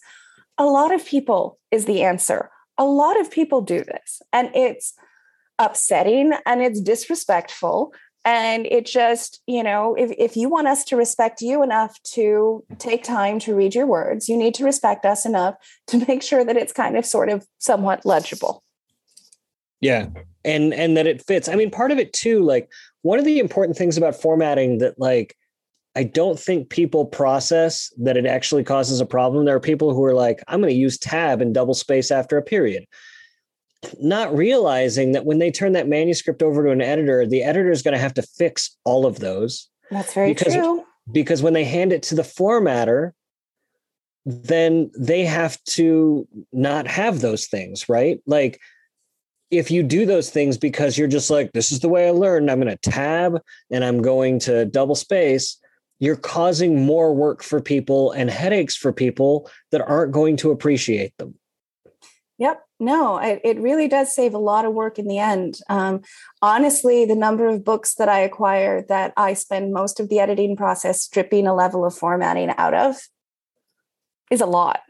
A 0.58 0.66
lot 0.66 0.94
of 0.94 1.06
people 1.06 1.60
is 1.72 1.86
the 1.86 2.04
answer. 2.04 2.50
A 2.78 2.86
lot 2.86 3.20
of 3.20 3.32
people 3.32 3.62
do 3.62 3.84
this. 3.84 4.22
And 4.32 4.52
it's 4.56 4.94
upsetting 5.60 6.34
and 6.46 6.62
it's 6.62 6.82
disrespectful 6.82 7.94
and 8.26 8.66
it 8.68 8.86
just 8.86 9.42
you 9.48 9.64
know 9.64 9.96
if, 9.96 10.12
if 10.18 10.38
you 10.38 10.50
want 10.50 10.68
us 10.68 10.84
to 10.86 10.96
respect 10.96 11.42
you 11.42 11.64
enough 11.64 12.02
to 12.04 12.64
take 12.80 13.04
time 13.04 13.40
to 13.40 13.56
read 13.56 13.76
your 13.76 13.86
words 13.86 14.30
you 14.30 14.38
need 14.38 14.54
to 14.54 14.64
respect 14.64 15.06
us 15.06 15.26
enough 15.26 15.56
to 15.88 16.04
make 16.08 16.22
sure 16.22 16.44
that 16.44 16.58
it's 16.58 16.74
kind 16.74 16.98
of 16.98 17.06
sort 17.06 17.30
of 17.30 17.46
somewhat 17.58 18.06
legible. 18.06 18.64
Yeah. 19.82 20.08
And 20.46 20.74
and 20.74 20.96
that 20.98 21.08
it 21.08 21.22
fits. 21.22 21.48
I 21.48 21.56
mean 21.56 21.72
part 21.72 21.92
of 21.92 22.00
it 22.00 22.14
too 22.14 22.42
like 22.42 22.70
one 23.02 23.20
of 23.20 23.26
the 23.26 23.40
important 23.40 23.78
things 23.78 23.98
about 23.98 24.16
formatting 24.16 24.78
that 24.80 25.00
like 25.00 25.36
i 25.96 26.04
don't 26.04 26.40
think 26.40 26.70
people 26.70 27.06
process 27.06 27.94
that 27.98 28.18
it 28.18 28.26
actually 28.26 28.64
causes 28.64 29.00
a 29.00 29.06
problem. 29.06 29.46
There 29.46 29.56
are 29.56 29.62
people 29.62 29.94
who 29.94 30.04
are 30.04 30.14
like 30.14 30.42
i'm 30.48 30.62
going 30.62 30.74
to 30.74 30.80
use 30.80 30.98
tab 30.98 31.42
and 31.42 31.54
double 31.54 31.74
space 31.74 32.12
after 32.12 32.38
a 32.38 32.42
period 32.42 32.86
not 34.02 34.36
realizing 34.36 35.12
that 35.14 35.26
when 35.26 35.40
they 35.40 35.52
turn 35.52 35.74
that 35.74 35.88
manuscript 35.88 36.44
over 36.44 36.64
to 36.64 36.72
an 36.72 36.82
editor, 36.82 37.26
the 37.26 37.44
editor 37.44 37.72
is 37.72 37.82
going 37.82 37.94
to 37.94 38.00
have 38.00 38.14
to 38.16 38.22
fix 38.22 38.78
all 38.84 39.06
of 39.06 39.20
those. 39.20 39.70
That's 39.92 40.14
very 40.14 40.34
because, 40.34 40.54
true. 40.54 40.86
Because 41.12 41.42
when 41.42 41.54
they 41.54 41.66
hand 41.66 41.94
it 41.94 42.04
to 42.04 42.16
the 42.16 42.22
formatter, 42.22 43.12
then 44.26 44.90
they 44.98 45.26
have 45.26 45.62
to 45.66 46.28
not 46.52 46.88
have 46.88 47.22
those 47.22 47.48
things, 47.48 47.90
right? 47.90 48.22
Like 48.26 48.60
if 49.52 49.70
you 49.70 49.84
do 49.84 50.06
those 50.06 50.30
things 50.30 50.58
because 50.58 50.98
you're 50.98 51.08
just 51.08 51.30
like, 51.30 51.52
this 51.52 51.72
is 51.72 51.82
the 51.82 51.90
way 51.90 52.08
I 52.08 52.12
learned, 52.12 52.50
I'm 52.50 52.60
going 52.60 52.76
to 52.76 52.90
tab 52.90 53.42
and 53.70 53.84
I'm 53.84 54.02
going 54.02 54.40
to 54.40 54.66
double 54.66 54.96
space, 54.96 55.58
you're 56.00 56.16
causing 56.16 56.86
more 56.86 57.14
work 57.14 57.44
for 57.44 57.62
people 57.62 58.12
and 58.12 58.30
headaches 58.30 58.76
for 58.76 58.92
people 58.92 59.50
that 59.72 59.82
aren't 59.82 60.12
going 60.12 60.38
to 60.38 60.52
appreciate 60.52 61.14
them. 61.18 61.36
Yep. 62.44 62.62
No, 62.82 63.20
it, 63.20 63.58
really 63.58 63.88
does 63.88 64.14
save 64.14 64.34
a 64.34 64.38
lot 64.38 64.66
of 64.66 64.74
work 64.74 65.00
in 65.00 65.08
the 65.08 65.18
end. 65.18 65.60
Um, 65.70 66.02
honestly, 66.42 67.06
the 67.06 67.16
number 67.16 67.48
of 67.48 67.64
books 67.64 67.96
that 67.96 68.10
I 68.10 68.20
acquire 68.20 68.84
that 68.90 69.14
I 69.16 69.34
spend 69.34 69.72
most 69.72 70.02
of 70.02 70.10
the 70.10 70.20
editing 70.20 70.58
process 70.58 71.02
stripping 71.02 71.48
a 71.48 71.56
level 71.56 71.86
of 71.86 71.96
formatting 71.96 72.54
out 72.58 72.74
of 72.74 72.98
is 74.30 74.42
a 74.42 74.46
lot. 74.46 74.82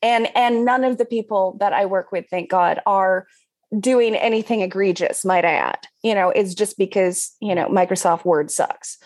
And 0.00 0.34
and 0.34 0.64
none 0.64 0.84
of 0.84 0.96
the 0.96 1.04
people 1.04 1.58
that 1.60 1.74
I 1.74 1.84
work 1.84 2.12
with, 2.12 2.24
thank 2.30 2.48
God, 2.48 2.80
are 2.86 3.26
doing 3.78 4.14
anything 4.14 4.62
egregious, 4.62 5.22
might 5.22 5.44
I 5.44 5.52
add. 5.52 5.88
You 6.02 6.14
know, 6.14 6.30
it's 6.30 6.54
just 6.54 6.78
because, 6.78 7.36
you 7.42 7.54
know, 7.54 7.68
Microsoft 7.68 8.24
Word 8.24 8.50
sucks. 8.50 8.96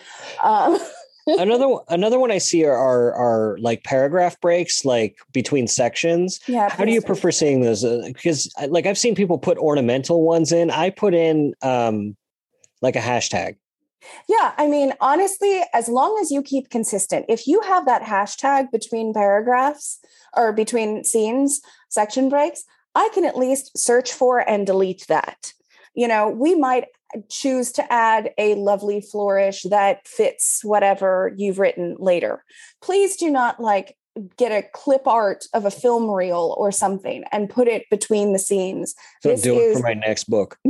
Um, 0.44 0.78
another 1.38 1.76
another 1.88 2.18
one 2.18 2.30
I 2.30 2.38
see 2.38 2.64
are, 2.64 2.76
are, 2.76 3.14
are 3.14 3.58
like 3.58 3.84
paragraph 3.84 4.40
breaks, 4.40 4.84
like 4.84 5.16
between 5.32 5.66
sections. 5.66 6.40
Yeah. 6.46 6.68
How 6.70 6.84
do 6.84 6.92
you 6.92 7.02
prefer 7.02 7.30
seeing 7.30 7.60
those? 7.60 7.84
Uh, 7.84 8.02
because 8.06 8.52
like 8.68 8.86
I've 8.86 8.98
seen 8.98 9.14
people 9.14 9.38
put 9.38 9.58
ornamental 9.58 10.22
ones 10.22 10.52
in. 10.52 10.70
I 10.70 10.90
put 10.90 11.14
in 11.14 11.54
um 11.62 12.16
like 12.82 12.96
a 12.96 13.00
hashtag. 13.00 13.56
Yeah, 14.28 14.52
I 14.56 14.66
mean, 14.66 14.94
honestly, 15.00 15.62
as 15.74 15.88
long 15.88 16.18
as 16.22 16.30
you 16.30 16.42
keep 16.42 16.70
consistent, 16.70 17.26
if 17.28 17.46
you 17.46 17.60
have 17.60 17.84
that 17.86 18.02
hashtag 18.02 18.70
between 18.70 19.12
paragraphs 19.12 19.98
or 20.34 20.52
between 20.52 21.04
scenes, 21.04 21.60
section 21.90 22.28
breaks, 22.30 22.64
I 22.94 23.10
can 23.12 23.24
at 23.24 23.36
least 23.36 23.76
search 23.76 24.12
for 24.12 24.38
and 24.48 24.66
delete 24.66 25.06
that. 25.08 25.52
You 25.94 26.08
know, 26.08 26.28
we 26.28 26.54
might 26.54 26.86
choose 27.28 27.72
to 27.72 27.92
add 27.92 28.30
a 28.38 28.54
lovely 28.54 29.00
flourish 29.00 29.62
that 29.62 30.06
fits 30.06 30.60
whatever 30.62 31.32
you've 31.36 31.58
written 31.58 31.96
later. 31.98 32.44
Please 32.80 33.16
do 33.16 33.30
not 33.30 33.60
like 33.60 33.96
get 34.36 34.52
a 34.52 34.66
clip 34.74 35.06
art 35.06 35.44
of 35.54 35.64
a 35.64 35.70
film 35.70 36.10
reel 36.10 36.54
or 36.58 36.72
something 36.72 37.24
and 37.32 37.48
put 37.48 37.68
it 37.68 37.88
between 37.90 38.32
the 38.32 38.38
scenes. 38.38 38.94
Don't 39.22 39.34
this 39.34 39.42
do 39.42 39.58
is, 39.58 39.76
it 39.76 39.80
for 39.80 39.86
my 39.86 39.94
next 39.94 40.24
book. 40.24 40.58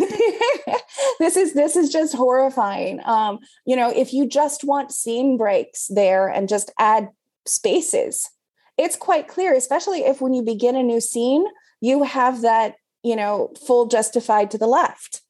this 1.19 1.37
is 1.37 1.55
this 1.55 1.77
is 1.77 1.91
just 1.91 2.15
horrifying. 2.15 3.01
Um, 3.05 3.39
you 3.67 3.77
know, 3.77 3.91
if 3.91 4.13
you 4.13 4.29
just 4.29 4.65
want 4.65 4.93
scene 4.93 5.37
breaks 5.37 5.89
there 5.89 6.29
and 6.29 6.49
just 6.49 6.71
add 6.79 7.09
spaces, 7.47 8.29
it's 8.77 8.97
quite 8.97 9.29
clear, 9.29 9.55
especially 9.55 10.01
if 10.01 10.21
when 10.21 10.35
you 10.35 10.43
begin 10.43 10.77
a 10.77 10.83
new 10.83 11.01
scene, 11.01 11.45
you 11.81 12.03
have 12.05 12.43
that, 12.43 12.75
you 13.03 13.17
know, 13.17 13.53
full 13.67 13.87
justified 13.87 14.51
to 14.51 14.59
the 14.59 14.67
left 14.67 15.23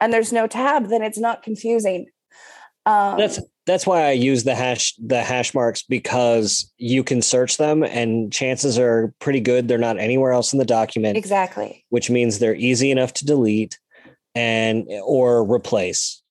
and 0.00 0.12
there's 0.12 0.32
no 0.32 0.46
tab, 0.46 0.88
then 0.88 1.02
it's 1.02 1.18
not 1.18 1.42
confusing. 1.42 2.06
Um, 2.84 3.18
that's 3.18 3.40
that's 3.66 3.86
why 3.86 4.04
I 4.04 4.12
use 4.12 4.44
the 4.44 4.54
hash 4.54 4.94
the 4.96 5.22
hash 5.22 5.54
marks 5.54 5.82
because 5.82 6.72
you 6.78 7.02
can 7.02 7.20
search 7.20 7.56
them 7.56 7.82
and 7.82 8.32
chances 8.32 8.78
are 8.78 9.12
pretty 9.18 9.40
good 9.40 9.66
they're 9.66 9.76
not 9.76 9.98
anywhere 9.98 10.32
else 10.32 10.52
in 10.52 10.60
the 10.60 10.64
document. 10.64 11.16
Exactly. 11.16 11.84
Which 11.88 12.08
means 12.08 12.38
they're 12.38 12.54
easy 12.54 12.92
enough 12.92 13.12
to 13.14 13.26
delete 13.26 13.78
and 14.36 14.86
or 15.04 15.42
replace. 15.42 16.22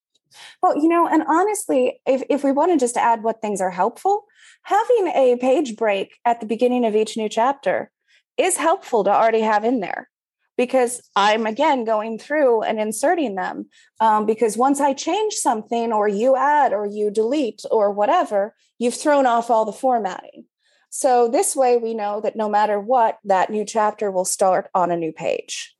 Well, 0.63 0.77
you 0.77 0.88
know, 0.88 1.07
and 1.07 1.24
honestly, 1.27 2.00
if, 2.05 2.24
if 2.29 2.43
we 2.43 2.51
want 2.51 2.72
to 2.72 2.77
just 2.77 2.98
add 2.98 3.24
what 3.24 3.41
things 3.41 3.62
are 3.62 3.72
helpful, 3.72 4.24
having 4.63 5.07
a 5.07 5.38
page 5.39 5.75
break 5.75 6.15
at 6.24 6.39
the 6.39 6.45
beginning 6.45 6.86
of 6.86 6.95
each 6.95 7.17
new 7.17 7.29
chapter 7.29 7.91
is 8.38 8.57
helpful 8.57 9.03
to 9.03 9.12
already 9.12 9.41
have 9.41 9.63
in 9.63 9.79
there 9.81 10.10
because 10.57 11.01
I'm 11.15 11.45
again 11.45 11.83
going 11.83 12.17
through 12.17 12.63
and 12.63 12.79
inserting 12.79 13.35
them. 13.35 13.67
Um, 14.00 14.25
because 14.25 14.57
once 14.57 14.79
I 14.79 14.93
change 14.93 15.33
something, 15.33 15.91
or 15.91 16.07
you 16.07 16.35
add, 16.35 16.74
or 16.74 16.85
you 16.85 17.12
delete, 17.12 17.63
or 17.71 17.91
whatever, 17.91 18.55
you've 18.77 18.95
thrown 18.95 19.25
off 19.25 19.50
all 19.50 19.65
the 19.65 19.71
formatting. 19.71 20.45
So 20.89 21.27
this 21.27 21.55
way, 21.55 21.77
we 21.77 21.93
know 21.93 22.21
that 22.21 22.38
no 22.38 22.47
matter 22.47 22.79
what, 22.79 23.19
that 23.25 23.50
new 23.50 23.65
chapter 23.65 24.09
will 24.09 24.25
start 24.25 24.69
on 24.74 24.91
a 24.91 24.97
new 24.97 25.12
page. 25.12 25.75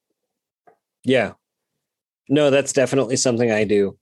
Yeah. 1.03 1.34
No, 2.27 2.50
that's 2.50 2.74
definitely 2.74 3.15
something 3.15 3.51
I 3.51 3.63
do. 3.63 3.98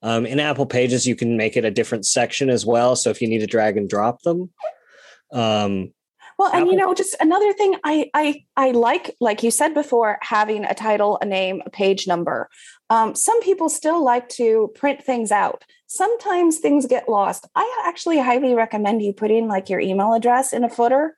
Um, 0.00 0.26
in 0.26 0.40
Apple 0.40 0.66
Pages, 0.66 1.06
you 1.06 1.16
can 1.16 1.36
make 1.36 1.56
it 1.56 1.64
a 1.64 1.70
different 1.70 2.06
section 2.06 2.48
as 2.48 2.64
well. 2.64 2.94
So 2.96 3.10
if 3.10 3.20
you 3.20 3.28
need 3.28 3.40
to 3.40 3.46
drag 3.46 3.76
and 3.76 3.88
drop 3.88 4.22
them, 4.22 4.50
um, 5.32 5.92
Well, 6.38 6.52
and 6.52 6.66
you 6.66 6.76
know, 6.76 6.94
just 6.94 7.16
another 7.20 7.52
thing 7.52 7.76
I 7.84 8.10
I 8.14 8.44
I 8.56 8.70
like, 8.72 9.14
like 9.20 9.42
you 9.42 9.50
said 9.50 9.74
before, 9.74 10.18
having 10.20 10.64
a 10.64 10.74
title, 10.74 11.18
a 11.20 11.24
name, 11.24 11.62
a 11.64 11.70
page 11.70 12.06
number. 12.06 12.48
Um, 12.90 13.14
some 13.14 13.40
people 13.40 13.68
still 13.68 14.04
like 14.04 14.28
to 14.30 14.72
print 14.74 15.02
things 15.02 15.30
out. 15.30 15.64
Sometimes 15.86 16.58
things 16.58 16.86
get 16.86 17.08
lost. 17.08 17.46
I 17.54 17.84
actually 17.86 18.18
highly 18.18 18.54
recommend 18.54 19.02
you 19.02 19.12
putting 19.12 19.48
like 19.48 19.70
your 19.70 19.80
email 19.80 20.12
address 20.12 20.52
in 20.52 20.64
a 20.64 20.68
footer 20.70 21.14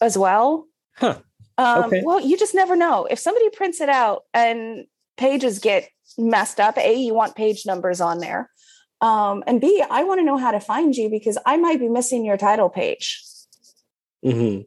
as 0.00 0.16
well. 0.16 0.66
Huh. 0.96 1.18
Um, 1.58 1.84
Okay. 1.84 2.02
Well, 2.04 2.20
you 2.20 2.36
just 2.36 2.54
never 2.54 2.76
know. 2.76 3.06
If 3.10 3.18
somebody 3.18 3.48
prints 3.50 3.80
it 3.80 3.88
out 3.88 4.22
and 4.32 4.86
pages 5.16 5.58
get 5.58 5.88
messed 6.18 6.60
up, 6.60 6.78
A, 6.78 6.94
you 6.94 7.14
want 7.14 7.36
page 7.36 7.64
numbers 7.66 8.00
on 8.00 8.18
there. 8.18 8.50
Um, 9.00 9.44
and 9.46 9.60
B, 9.60 9.84
I 9.88 10.04
want 10.04 10.20
to 10.20 10.24
know 10.24 10.38
how 10.38 10.50
to 10.50 10.60
find 10.60 10.96
you 10.96 11.10
because 11.10 11.36
I 11.44 11.56
might 11.56 11.78
be 11.78 11.88
missing 11.88 12.24
your 12.24 12.36
title 12.36 12.70
page. 12.70 13.22
Hmm 14.24 14.60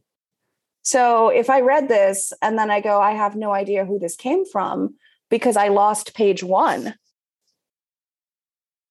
So 0.84 1.30
if 1.30 1.50
I 1.50 1.62
read 1.62 1.88
this 1.88 2.32
and 2.42 2.58
then 2.58 2.72
I 2.72 2.82
go, 2.82 3.02
I 3.02 3.12
have 3.12 3.36
no 3.36 3.52
idea 3.52 3.86
who 3.86 4.00
this 4.00 4.16
came 4.16 4.46
from 4.46 4.96
because 5.30 5.58
I 5.58 5.68
lost 5.68 6.14
page 6.14 6.44
one, 6.44 6.96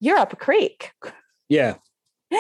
you're 0.01 0.19
up 0.19 0.33
a 0.33 0.37
creek. 0.37 0.93
Yeah. 1.49 1.75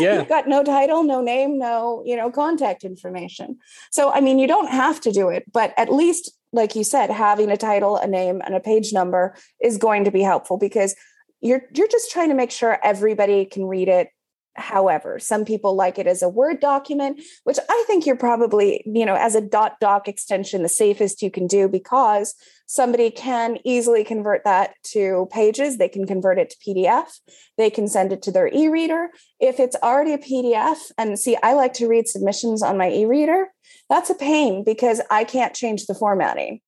Yeah. 0.00 0.18
You've 0.18 0.28
got 0.28 0.48
no 0.48 0.64
title, 0.64 1.04
no 1.04 1.22
name, 1.22 1.60
no, 1.60 2.02
you 2.04 2.16
know, 2.16 2.28
contact 2.28 2.82
information. 2.82 3.56
So 3.92 4.10
I 4.10 4.20
mean, 4.20 4.40
you 4.40 4.48
don't 4.48 4.68
have 4.68 5.00
to 5.02 5.12
do 5.12 5.28
it, 5.28 5.44
but 5.52 5.72
at 5.76 5.92
least 5.92 6.36
like 6.52 6.74
you 6.74 6.82
said, 6.82 7.08
having 7.10 7.52
a 7.52 7.56
title, 7.56 7.96
a 7.96 8.06
name, 8.08 8.42
and 8.44 8.54
a 8.54 8.60
page 8.60 8.92
number 8.92 9.36
is 9.62 9.78
going 9.78 10.02
to 10.02 10.10
be 10.10 10.22
helpful 10.22 10.58
because 10.58 10.96
you're 11.40 11.62
you're 11.72 11.86
just 11.86 12.10
trying 12.10 12.30
to 12.30 12.34
make 12.34 12.50
sure 12.50 12.80
everybody 12.82 13.44
can 13.44 13.64
read 13.64 13.88
it 13.88 14.08
however 14.58 15.18
some 15.18 15.44
people 15.44 15.74
like 15.74 15.98
it 15.98 16.06
as 16.06 16.22
a 16.22 16.28
word 16.28 16.60
document 16.60 17.20
which 17.44 17.58
i 17.68 17.84
think 17.86 18.06
you're 18.06 18.16
probably 18.16 18.82
you 18.86 19.04
know 19.04 19.14
as 19.14 19.34
a 19.34 19.40
dot 19.40 19.78
doc 19.80 20.08
extension 20.08 20.62
the 20.62 20.68
safest 20.68 21.22
you 21.22 21.30
can 21.30 21.46
do 21.46 21.68
because 21.68 22.34
somebody 22.66 23.10
can 23.10 23.58
easily 23.64 24.02
convert 24.02 24.42
that 24.42 24.74
to 24.82 25.28
pages. 25.30 25.78
They 25.78 25.88
can 25.88 26.04
convert 26.04 26.38
it 26.38 26.50
to 26.50 26.56
pdf 26.56 27.20
they 27.56 27.70
can 27.70 27.88
send 27.88 28.12
it 28.12 28.22
to 28.22 28.32
their 28.32 28.48
e-reader. 28.52 29.08
If 29.40 29.60
it's 29.60 29.76
already 29.82 30.12
a 30.12 30.18
pdf 30.18 30.78
and 30.98 31.18
see 31.18 31.36
i 31.42 31.54
like 31.54 31.74
to 31.74 31.88
read 31.88 32.08
submissions 32.08 32.62
on 32.62 32.78
my 32.78 32.90
e-reader 32.90 33.48
that's 33.88 34.10
a 34.10 34.14
pain 34.14 34.64
because 34.64 35.00
i 35.10 35.24
can't 35.24 35.54
change 35.54 35.86
the 35.86 35.94
formatting 35.94 36.60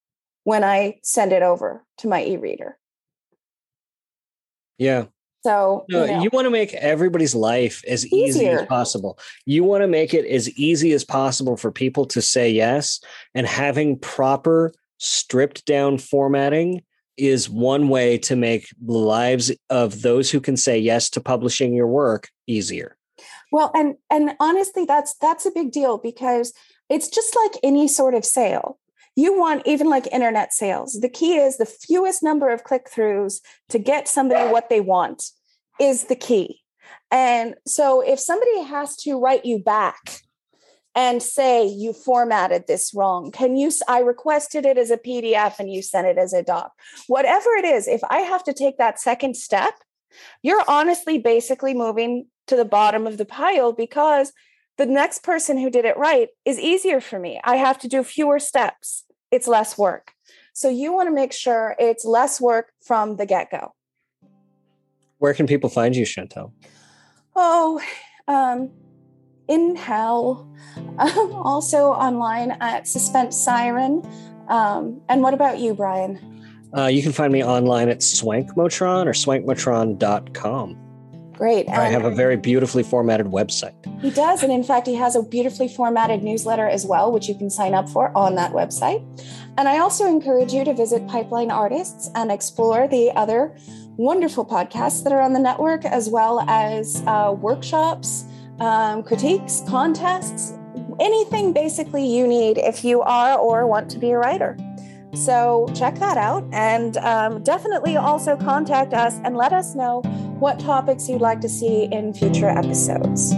when 0.45 0.65
i 0.65 0.99
send 1.03 1.33
it 1.33 1.43
over 1.43 1.85
to 1.99 2.09
my 2.09 2.25
e-reader. 2.25 2.79
Yeah. 4.79 5.07
So 5.45 5.85
No, 5.89 6.05
you 6.05 6.13
know. 6.13 6.23
you 6.23 6.31
want 6.33 6.47
to 6.47 6.51
make 6.51 6.75
everybody's 6.75 7.35
life 7.35 7.83
as 7.87 8.07
easy 8.07 8.49
as 8.49 8.67
possible. 8.67 9.19
You 9.47 9.65
want 9.65 9.83
to 9.83 9.89
make 9.89 10.15
it 10.15 10.27
as 10.27 10.51
easy 10.59 10.93
as 10.93 11.05
possible 11.05 11.57
for 11.57 11.71
people 11.71 12.05
to 12.07 12.21
say 12.21 12.51
yes. 12.51 13.01
And 13.35 13.47
having 13.47 13.99
proper, 13.99 14.73
stripped 14.99 15.65
down 15.65 15.99
formatting 15.99 16.83
is 17.17 17.49
one 17.49 17.89
way 17.89 18.19
to 18.19 18.37
make 18.37 18.69
the 18.81 18.93
lives 18.93 19.53
of 19.71 20.03
those 20.03 20.31
who 20.31 20.41
can 20.41 20.57
say 20.57 20.79
yes 20.79 21.11
to 21.11 21.21
publishing 21.21 21.75
your 21.75 21.89
work 21.89 22.29
easier. 22.47 22.97
Well, 23.51 23.71
and 23.75 23.97
and 24.11 24.37
honestly, 24.41 24.85
that's 24.85 25.15
that's 25.21 25.47
a 25.47 25.51
big 25.51 25.73
deal 25.73 25.99
because 25.99 26.53
it's 26.89 27.09
just 27.09 27.37
like 27.37 27.61
any 27.63 27.89
sort 27.89 28.15
of 28.15 28.25
sale. 28.25 28.79
You 29.19 29.37
want 29.37 29.67
even 29.67 29.91
like 29.91 30.07
internet 30.13 30.53
sales. 30.53 31.01
The 31.01 31.09
key 31.09 31.39
is 31.39 31.57
the 31.57 31.67
fewest 31.67 32.23
number 32.23 32.51
of 32.51 32.63
click 32.63 32.89
throughs 32.89 33.41
to 33.69 33.81
get 33.81 34.07
somebody 34.07 34.49
what 34.49 34.69
they 34.69 34.81
want 34.81 35.33
is 35.81 36.05
the 36.05 36.15
key. 36.15 36.61
And 37.11 37.57
so 37.67 38.01
if 38.01 38.21
somebody 38.21 38.63
has 38.63 38.95
to 38.99 39.19
write 39.19 39.45
you 39.45 39.59
back 39.59 40.21
and 40.95 41.21
say 41.21 41.67
you 41.67 41.95
formatted 41.95 42.69
this 42.69 42.95
wrong, 42.95 43.33
can 43.33 43.57
you 43.57 43.73
I 43.89 44.03
requested 44.03 44.65
it 44.65 44.79
as 44.79 44.93
a 44.93 44.97
PDF 44.97 45.59
and 45.59 45.69
you 45.69 45.83
sent 45.83 46.07
it 46.07 46.17
as 46.17 46.33
a 46.33 46.45
doc. 46.45 46.71
Whatever 47.09 47.51
it 47.57 47.65
is, 47.65 47.89
if 47.89 48.03
I 48.09 48.19
have 48.19 48.45
to 48.45 48.53
take 48.53 48.79
that 48.79 49.01
second 49.01 49.37
step, 49.37 49.75
you're 50.45 50.63
honestly 50.69 51.19
basically 51.19 51.75
moving 51.75 52.27
to 52.47 52.55
the 52.55 52.65
bottom 52.65 53.05
of 53.05 53.19
the 53.19 53.25
pile 53.25 53.73
because 53.73 54.33
the 54.77 54.87
next 54.87 55.25
person 55.25 55.59
who 55.59 55.71
did 55.71 55.85
it 55.85 55.97
right 55.97 56.29
is 56.45 56.61
easier 56.61 57.01
for 57.01 57.19
me. 57.19 57.41
I 57.43 57.57
have 57.57 57.81
to 57.81 57.89
do 57.89 58.05
fewer 58.05 58.39
steps, 58.39 59.05
it's 59.31 59.49
less 59.49 59.77
work. 59.77 60.13
So 60.53 60.69
you 60.69 60.93
want 60.93 61.09
to 61.09 61.15
make 61.15 61.33
sure 61.33 61.77
it's 61.79 62.05
less 62.05 62.41
work 62.41 62.73
from 62.81 63.17
the 63.17 63.27
get 63.27 63.51
go. 63.51 63.75
Where 65.19 65.35
can 65.35 65.47
people 65.47 65.71
find 65.71 65.95
you, 65.95 66.05
Chantel? 66.05 66.53
Oh, 67.35 67.81
um, 68.27 68.71
in 69.49 69.77
hell. 69.77 70.49
Um, 70.99 71.33
also 71.33 71.93
online 71.93 72.53
at 72.61 72.87
Suspense 72.87 73.37
Siren. 73.37 74.03
Um, 74.49 75.01
and 75.09 75.23
what 75.23 75.35
about 75.35 75.59
you, 75.59 75.75
Brian? 75.75 76.19
Uh, 76.77 76.87
you 76.87 77.03
can 77.03 77.13
find 77.13 77.33
me 77.33 77.43
online 77.43 77.89
at 77.89 77.99
swankmotron 77.99 79.07
or 79.07 79.13
swankmotron.com. 79.13 80.88
Great. 81.39 81.69
I 81.69 81.87
have 81.87 82.05
a 82.05 82.11
very 82.11 82.37
beautifully 82.37 82.83
formatted 82.83 83.27
website. 83.27 83.73
He 84.03 84.11
does. 84.11 84.43
And 84.43 84.51
in 84.51 84.65
fact, 84.65 84.89
he 84.89 84.97
has 84.97 85.15
a 85.15 85.23
beautifully 85.23 85.69
formatted 85.69 86.25
newsletter 86.25 86.67
as 86.67 86.85
well, 86.85 87.13
which 87.13 87.29
you 87.29 87.37
can 87.37 87.49
sign 87.49 87.75
up 87.75 87.89
for 87.89 88.11
on 88.19 88.35
that 88.35 88.51
website. 88.51 89.07
And 89.57 89.69
I 89.69 89.79
also 89.79 90.09
encourage 90.09 90.53
you 90.53 90.65
to 90.65 90.75
visit 90.75 91.07
Pipeline 91.07 91.53
Artists 91.53 92.11
and 92.17 92.33
explore 92.33 92.89
the 92.89 93.13
other 93.15 93.57
wonderful 93.97 94.45
podcasts 94.45 95.05
that 95.05 95.13
are 95.13 95.21
on 95.21 95.33
the 95.33 95.39
network, 95.39 95.85
as 95.85 96.09
well 96.09 96.41
as 96.49 97.05
uh, 97.07 97.33
workshops, 97.39 98.25
um, 98.59 99.05
critiques, 99.05 99.63
contests, 99.69 100.55
anything 100.99 101.53
basically 101.53 102.05
you 102.05 102.27
need 102.27 102.59
if 102.59 102.85
you 102.85 103.01
are 103.03 103.39
or 103.39 103.65
want 103.65 103.89
to 103.93 103.99
be 104.01 104.11
a 104.11 104.19
writer. 104.19 104.57
So 105.15 105.69
check 105.75 105.97
that 105.97 106.17
out 106.17 106.45
and 106.53 106.97
um, 106.99 107.43
definitely 107.43 107.97
also 107.97 108.37
contact 108.37 108.93
us 108.93 109.15
and 109.25 109.37
let 109.37 109.53
us 109.53 109.75
know 109.75 110.03
what 110.39 110.61
topics 110.61 111.09
you'd 111.09 111.21
like 111.21 111.41
to 111.41 111.49
see 111.49 111.85
in 111.91 112.13
future 112.15 112.49
episodes. 112.49 113.35